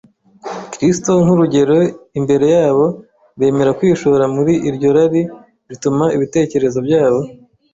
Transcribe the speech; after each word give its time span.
Kristo 0.73 1.11
nk’urugero 1.23 1.77
imbere 2.19 2.45
yabo, 2.55 2.85
bemera 3.39 3.71
kwishora 3.79 4.23
muri 4.35 4.53
iryo 4.69 4.89
rari 4.95 5.21
rituma 5.69 6.05
ibitekerezo 6.15 6.79
byabo 6.87 7.21